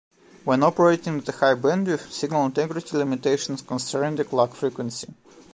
When 0.45 0.63
operating 0.63 1.19
at 1.19 1.29
a 1.29 1.31
high 1.31 1.53
bandwidth, 1.53 2.09
signal 2.11 2.47
integrity 2.47 2.97
limitations 2.97 3.61
constrain 3.61 4.15
the 4.15 4.23
clock 4.23 4.55
frequency. 4.55 5.09